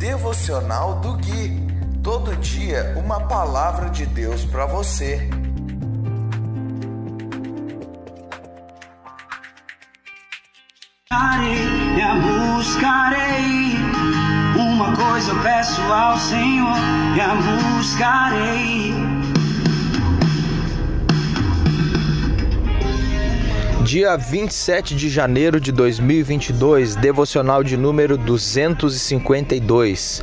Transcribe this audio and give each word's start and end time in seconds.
Devocional 0.00 0.94
do 1.00 1.12
Gui. 1.18 1.60
Todo 2.02 2.34
dia 2.36 2.94
uma 2.96 3.20
palavra 3.20 3.90
de 3.90 4.06
Deus 4.06 4.46
para 4.46 4.64
você. 4.64 5.28
E 11.92 12.56
buscarei. 12.56 13.76
Uma 14.58 14.96
coisa 14.96 15.34
peço 15.42 15.82
ao 15.82 16.16
Senhor, 16.16 16.78
e 17.14 17.76
buscarei 17.76 18.89
Dia 23.90 24.14
27 24.16 24.94
de 24.94 25.10
janeiro 25.10 25.60
de 25.60 25.72
2022, 25.72 26.94
devocional 26.94 27.64
de 27.64 27.76
número 27.76 28.16
252. 28.16 30.22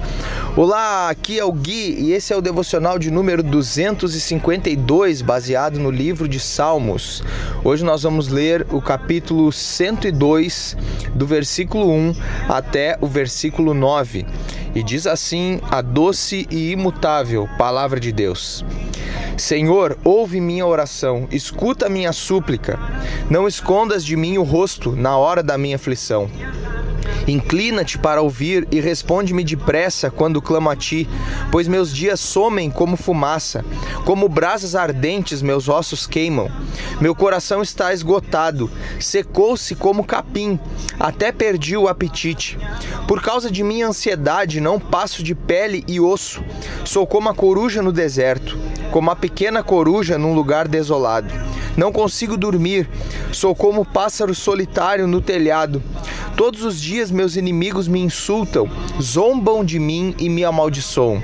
Olá, 0.57 1.09
aqui 1.11 1.37
é 1.37 1.45
o 1.45 1.51
Gui 1.51 1.95
e 1.99 2.13
esse 2.13 2.33
é 2.33 2.35
o 2.35 2.41
devocional 2.41 2.97
de 2.97 3.11
número 3.11 3.43
252, 3.43 5.21
baseado 5.21 5.79
no 5.79 5.91
livro 5.91 6.27
de 6.27 6.39
Salmos. 6.39 7.23
Hoje 7.63 7.85
nós 7.85 8.01
vamos 8.01 8.27
ler 8.27 8.65
o 8.71 8.81
capítulo 8.81 9.51
102, 9.51 10.75
do 11.13 11.27
versículo 11.27 11.91
1 11.91 12.15
até 12.49 12.97
o 12.99 13.05
versículo 13.05 13.75
9. 13.75 14.25
E 14.73 14.81
diz 14.81 15.05
assim 15.05 15.59
a 15.69 15.79
doce 15.79 16.47
e 16.49 16.71
imutável 16.71 17.47
palavra 17.55 17.99
de 17.99 18.11
Deus. 18.11 18.65
Senhor, 19.37 19.95
ouve 20.03 20.41
minha 20.41 20.65
oração, 20.65 21.27
escuta 21.29 21.87
minha 21.87 22.11
súplica. 22.11 22.79
Não 23.29 23.47
escondas 23.47 24.03
de 24.03 24.15
mim 24.15 24.39
o 24.39 24.43
rosto 24.43 24.95
na 24.95 25.15
hora 25.15 25.43
da 25.43 25.55
minha 25.55 25.75
aflição. 25.75 26.27
Inclina-te 27.27 27.97
para 27.97 28.21
ouvir 28.21 28.65
e 28.71 28.79
responde-me 28.79 29.43
depressa 29.43 30.09
quando 30.09 30.41
clamo 30.41 30.69
a 30.69 30.75
ti, 30.75 31.09
pois 31.51 31.67
meus 31.67 31.93
dias 31.93 32.21
somem 32.21 32.71
como 32.71 32.95
fumaça, 32.95 33.65
como 34.05 34.29
brasas 34.29 34.75
ardentes 34.75 35.41
meus 35.41 35.67
ossos 35.67 36.07
queimam. 36.07 36.49
Meu 37.01 37.13
coração 37.13 37.61
está 37.61 37.93
esgotado, 37.93 38.71
secou-se 38.99 39.75
como 39.75 40.05
capim, 40.05 40.57
até 40.97 41.31
perdi 41.31 41.75
o 41.75 41.89
apetite. 41.89 42.57
Por 43.07 43.21
causa 43.21 43.51
de 43.51 43.61
minha 43.61 43.87
ansiedade, 43.87 44.61
não 44.61 44.79
passo 44.79 45.21
de 45.21 45.35
pele 45.35 45.83
e 45.87 45.99
osso. 45.99 46.41
Sou 46.85 47.05
como 47.05 47.27
a 47.27 47.33
coruja 47.33 47.81
no 47.81 47.91
deserto, 47.91 48.57
como 48.91 49.11
a 49.11 49.15
pequena 49.15 49.61
coruja 49.61 50.17
num 50.17 50.33
lugar 50.33 50.67
desolado. 50.67 51.33
Não 51.77 51.91
consigo 51.91 52.35
dormir, 52.35 52.89
sou 53.31 53.53
como 53.53 53.85
pássaro 53.85 54.33
solitário 54.33 55.05
no 55.05 55.21
telhado. 55.21 55.81
Todos 56.35 56.63
os 56.63 56.81
dias 56.81 57.11
meus 57.11 57.35
inimigos 57.35 57.87
me 57.87 57.99
insultam, 57.99 58.67
zombam 58.99 59.63
de 59.63 59.77
mim 59.77 60.15
e 60.17 60.27
me 60.27 60.43
amaldiçoam. 60.43 61.21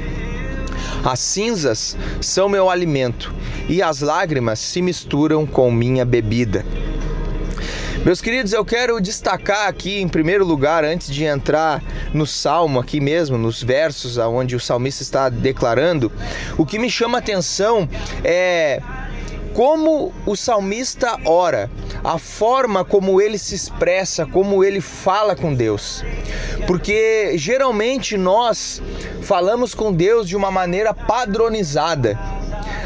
As 1.04 1.20
cinzas 1.20 1.98
são 2.22 2.48
meu 2.48 2.70
alimento 2.70 3.34
e 3.68 3.82
as 3.82 4.02
lágrimas 4.02 4.60
se 4.60 4.80
misturam 4.80 5.44
com 5.48 5.72
minha 5.72 6.06
bebida. 6.06 6.64
Meus 8.06 8.22
queridos, 8.22 8.54
eu 8.54 8.64
quero 8.64 9.00
destacar 9.02 9.68
aqui 9.68 10.02
em 10.02 10.10
primeiro 10.10 10.46
lugar, 10.46 10.84
antes 10.84 11.08
de 11.08 11.24
entrar 11.24 11.82
no 12.14 12.28
salmo 12.28 12.80
aqui 12.80 13.00
mesmo, 13.00 13.38
nos 13.38 13.64
versos 13.64 14.18
onde 14.18 14.56
o 14.56 14.60
salmista 14.60 15.02
está 15.02 15.30
declarando, 15.30 16.12
o 16.58 16.66
que 16.66 16.78
me 16.78 16.90
chama 16.90 17.18
atenção 17.18 17.88
é 18.24 18.82
como 19.54 20.14
o 20.26 20.36
salmista 20.36 21.20
ora, 21.26 21.70
a 22.04 22.18
forma 22.18 22.84
como 22.84 23.22
ele 23.22 23.38
se 23.38 23.56
expressa, 23.56 24.26
como 24.26 24.64
ele 24.64 24.82
fala 24.82 25.36
com 25.36 25.54
Deus. 25.54 26.04
Porque 26.68 27.38
geralmente 27.38 28.18
nós 28.18 28.82
falamos 29.22 29.74
com 29.76 29.94
Deus 29.94 30.28
de 30.28 30.36
uma 30.36 30.52
maneira 30.52 30.94
padronizada. 30.94 32.18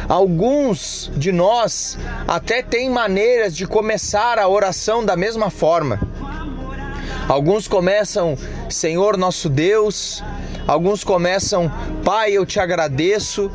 Alguns 0.10 1.12
de 1.16 1.32
nós 1.32 1.98
até 2.28 2.62
têm 2.62 2.90
maneiras 2.90 3.56
de 3.56 3.68
começar 3.68 4.40
a 4.40 4.48
oração 4.48 5.04
da 5.04 5.16
mesma 5.16 5.50
forma. 5.50 6.00
Alguns 7.28 7.68
começam 7.68 8.38
Senhor 8.70 9.18
nosso 9.18 9.50
Deus, 9.50 10.24
Alguns 10.68 11.02
começam, 11.02 11.72
Pai, 12.04 12.34
eu 12.34 12.46
te 12.46 12.60
agradeço, 12.60 13.50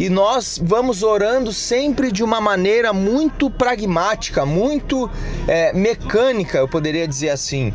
e 0.00 0.08
nós 0.08 0.58
vamos 0.62 1.02
orando 1.02 1.52
sempre 1.52 2.10
de 2.10 2.24
uma 2.24 2.40
maneira 2.40 2.90
muito 2.90 3.50
pragmática, 3.50 4.46
muito 4.46 5.10
é, 5.46 5.74
mecânica, 5.74 6.56
eu 6.56 6.66
poderia 6.66 7.06
dizer 7.06 7.28
assim. 7.28 7.70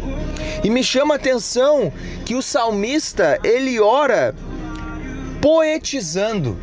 E 0.63 0.71
me 0.71 0.83
chama 0.83 1.13
a 1.13 1.17
atenção 1.17 1.93
que 2.25 2.33
o 2.33 2.41
salmista 2.41 3.39
ele 3.43 3.79
ora 3.79 4.33
poetizando. 5.39 6.57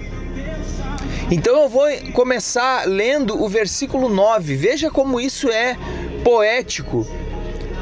Então 1.30 1.62
eu 1.62 1.68
vou 1.68 1.86
começar 2.12 2.88
lendo 2.88 3.40
o 3.40 3.48
versículo 3.48 4.08
9. 4.08 4.56
Veja 4.56 4.90
como 4.90 5.20
isso 5.20 5.48
é 5.48 5.76
poético 6.24 7.06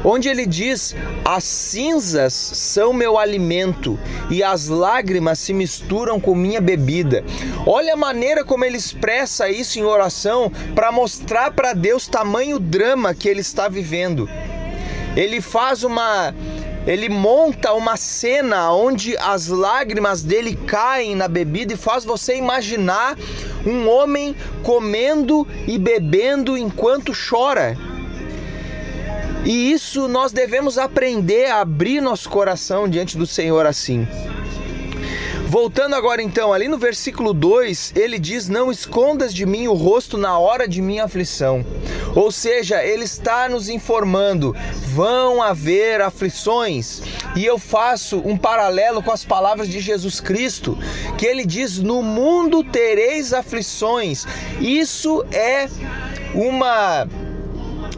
onde 0.05 0.29
ele 0.29 0.45
diz: 0.45 0.95
As 1.25 1.43
cinzas 1.43 2.33
são 2.33 2.93
meu 2.93 3.17
alimento 3.17 3.99
e 4.29 4.43
as 4.43 4.67
lágrimas 4.67 5.39
se 5.39 5.51
misturam 5.53 6.19
com 6.19 6.35
minha 6.35 6.61
bebida. 6.61 7.25
Olha 7.65 7.93
a 7.93 7.97
maneira 7.97 8.45
como 8.45 8.63
ele 8.63 8.77
expressa 8.77 9.49
isso 9.49 9.79
em 9.79 9.83
oração 9.83 10.51
para 10.75 10.91
mostrar 10.91 11.51
para 11.51 11.73
Deus 11.73 12.07
tamanho 12.07 12.59
drama 12.59 13.13
que 13.15 13.27
ele 13.27 13.41
está 13.41 13.67
vivendo. 13.67 14.29
Ele 15.17 15.41
faz 15.41 15.83
uma 15.83 16.33
ele 16.85 17.09
monta 17.09 17.73
uma 17.73 17.97
cena 17.97 18.71
onde 18.71 19.17
as 19.17 19.47
lágrimas 19.47 20.21
dele 20.21 20.55
caem 20.67 21.15
na 21.15 21.27
bebida 21.27 21.73
e 21.73 21.77
faz 21.77 22.05
você 22.05 22.35
imaginar 22.35 23.17
um 23.65 23.89
homem 23.89 24.35
comendo 24.61 25.47
e 25.67 25.79
bebendo 25.79 26.55
enquanto 26.55 27.11
chora. 27.11 27.75
E 29.45 29.71
isso 29.71 30.07
nós 30.07 30.31
devemos 30.31 30.79
aprender 30.79 31.45
a 31.45 31.61
abrir 31.61 32.01
nosso 32.01 32.27
coração 32.29 32.89
diante 32.89 33.15
do 33.15 33.27
Senhor 33.27 33.65
assim. 33.67 34.07
Voltando 35.47 35.95
agora 35.95 36.21
então, 36.21 36.51
ali 36.51 36.67
no 36.67 36.77
versículo 36.77 37.31
2, 37.31 37.93
ele 37.95 38.17
diz: 38.17 38.49
Não 38.49 38.71
escondas 38.71 39.31
de 39.33 39.45
mim 39.45 39.67
o 39.67 39.73
rosto 39.73 40.17
na 40.17 40.37
hora 40.39 40.67
de 40.67 40.81
minha 40.81 41.05
aflição. 41.05 41.63
Ou 42.15 42.31
seja, 42.31 42.83
ele 42.83 43.03
está 43.03 43.47
nos 43.47 43.69
informando: 43.69 44.55
vão 44.87 45.43
haver 45.43 46.01
aflições. 46.01 47.03
E 47.35 47.45
eu 47.45 47.59
faço 47.59 48.17
um 48.25 48.35
paralelo 48.35 49.03
com 49.03 49.11
as 49.11 49.23
palavras 49.23 49.69
de 49.69 49.79
Jesus 49.79 50.19
Cristo, 50.19 50.77
que 51.17 51.25
ele 51.25 51.45
diz: 51.45 51.77
No 51.77 52.01
mundo 52.01 52.63
tereis 52.63 53.31
aflições. 53.31 54.25
Isso 54.59 55.23
é 55.31 55.69
uma 56.33 57.07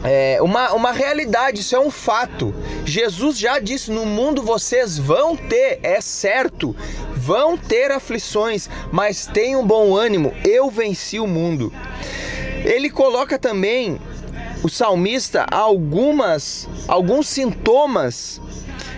é 0.04 0.40
uma, 0.40 0.72
uma 0.72 0.92
realidade, 0.92 1.60
isso 1.60 1.74
é 1.74 1.80
um 1.80 1.90
fato. 1.90 2.54
Jesus 2.84 3.38
já 3.38 3.58
disse: 3.58 3.90
no 3.90 4.06
mundo 4.06 4.42
vocês 4.42 4.98
vão 4.98 5.36
ter, 5.36 5.80
é 5.82 6.00
certo, 6.00 6.74
vão 7.14 7.56
ter 7.56 7.90
aflições, 7.90 8.68
mas 8.92 9.26
tenham 9.26 9.66
bom 9.66 9.96
ânimo, 9.96 10.32
eu 10.44 10.70
venci 10.70 11.18
o 11.18 11.26
mundo. 11.26 11.72
Ele 12.64 12.90
coloca 12.90 13.38
também, 13.38 14.00
o 14.62 14.68
salmista, 14.68 15.46
algumas, 15.50 16.68
alguns 16.86 17.28
sintomas 17.28 18.40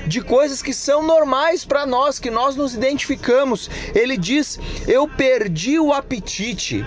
de 0.07 0.21
coisas 0.21 0.63
que 0.63 0.73
são 0.73 1.03
normais 1.03 1.65
para 1.65 1.87
nós, 1.87 2.19
que 2.19 2.31
nós 2.31 2.57
nos 2.57 2.75
identificamos. 2.75 3.71
Ele 3.95 4.17
diz: 4.17 4.59
Eu 4.87 5.09
perdi 5.09 5.79
o 5.79 5.93
apetite, 5.93 6.85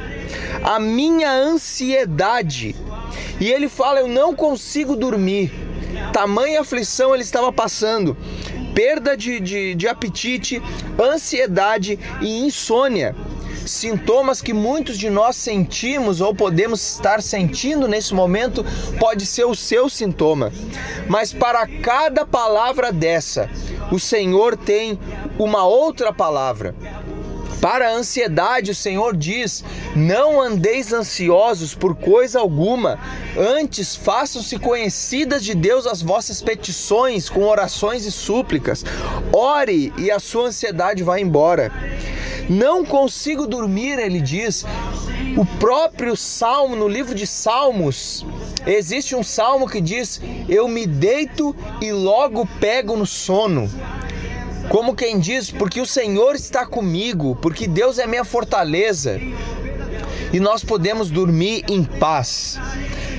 a 0.64 0.80
minha 0.80 1.32
ansiedade 1.32 2.76
e 3.40 3.52
ele 3.52 3.68
fala: 3.68 4.00
Eu 4.00 4.08
não 4.08 4.36
consigo 4.36 4.96
dormir. 4.96 5.52
Tamanha 6.12 6.62
aflição 6.62 7.14
ele 7.14 7.24
estava 7.24 7.52
passando. 7.52 8.16
Perda 8.74 9.16
de, 9.16 9.40
de, 9.40 9.76
de 9.76 9.88
apetite, 9.88 10.62
ansiedade 11.00 12.00
e 12.22 12.46
insônia 12.46 13.16
sintomas 13.66 14.42
que 14.42 14.54
muitos 14.54 14.98
de 14.98 15.10
nós 15.10 15.36
sentimos 15.36 16.22
ou 16.22 16.34
podemos 16.34 16.82
estar 16.82 17.22
sentindo 17.22 17.88
nesse 17.88 18.14
momento, 18.14 18.66
pode 19.00 19.26
ser 19.26 19.46
o 19.46 19.56
seu 19.56 19.90
sintoma. 19.90 20.52
Mas 21.08 21.34
para 21.34 21.68
cada 21.68 22.26
palavra 22.26 22.92
dessa, 22.92 23.50
o 23.92 24.00
Senhor 24.00 24.58
tem 24.58 25.00
uma 25.38 25.66
outra 25.66 26.14
palavra. 26.14 26.76
Para 27.64 27.88
a 27.88 27.94
ansiedade, 27.94 28.72
o 28.72 28.76
Senhor 28.76 29.16
diz: 29.16 29.64
Não 29.96 30.42
andeis 30.42 30.92
ansiosos 30.92 31.74
por 31.74 31.96
coisa 31.96 32.42
alguma, 32.42 33.00
antes 33.38 33.96
façam-se 33.96 34.60
conhecidas 34.60 35.42
de 35.46 35.56
Deus 35.56 35.88
as 35.88 36.02
vossas 36.02 36.42
petições 36.42 37.30
com 37.30 37.44
orações 37.46 38.06
e 38.06 38.12
súplicas. 38.12 38.84
Ore 39.32 39.94
e 39.98 40.12
a 40.12 40.20
sua 40.20 40.48
ansiedade 40.48 41.04
vai 41.04 41.22
embora. 41.22 41.72
Não 42.50 42.84
consigo 42.84 43.48
dormir, 43.48 44.00
ele 44.00 44.22
diz. 44.22 44.66
O 45.38 45.46
próprio 45.60 46.16
salmo, 46.16 46.76
no 46.76 46.88
livro 46.88 47.16
de 47.16 47.26
Salmos, 47.26 48.26
existe 48.66 49.16
um 49.16 49.24
salmo 49.24 49.68
que 49.68 49.82
diz: 49.82 50.22
Eu 50.48 50.68
me 50.68 50.86
deito 50.86 51.56
e 51.82 51.92
logo 51.92 52.48
pego 52.60 52.96
no 52.96 53.06
sono. 53.06 53.70
Como 54.70 54.96
quem 54.96 55.20
diz, 55.20 55.52
porque 55.52 55.82
o 55.82 55.86
Senhor 55.86 56.36
está 56.36 56.66
comigo, 56.66 57.38
porque 57.42 57.68
Deus 57.68 58.00
é 58.00 58.08
minha 58.08 58.24
fortaleza. 58.24 59.20
E 60.32 60.40
nós 60.40 60.64
podemos 60.64 61.10
dormir 61.10 61.64
em 61.70 61.84
paz. 61.84 62.60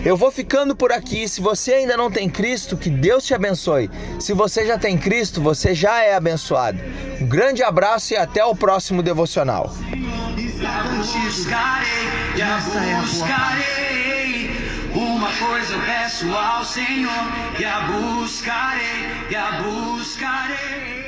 Eu 0.05 0.19
vou 0.19 0.31
ficando 0.31 0.77
por 0.77 0.93
aqui. 0.93 1.27
Se 1.27 1.41
você 1.41 1.73
ainda 1.73 1.97
não 1.97 2.11
tem 2.11 2.29
Cristo, 2.29 2.77
que 2.77 2.91
Deus 2.91 3.25
te 3.25 3.33
abençoe. 3.33 3.91
Se 4.21 4.35
você 4.35 4.67
já 4.67 4.79
tem 4.79 4.99
Cristo, 4.99 5.41
você 5.41 5.75
já 5.75 6.03
é 6.03 6.15
abençoado. 6.15 6.79
Um 7.21 7.27
grande 7.27 7.63
abraço 7.63 8.13
e 8.13 8.17
até 8.17 8.45
o 8.45 8.55
próximo 8.55 9.03
devocional. 9.03 9.73
Uma 14.95 15.31
coisa 15.33 15.75
eu 15.75 15.81
peço 15.81 16.33
ao 16.33 16.65
Senhor, 16.65 17.11
e 17.59 17.65
a 17.65 17.81
buscarei, 17.81 19.09
e 19.29 19.35
a 19.35 19.63
buscarei. 19.63 21.04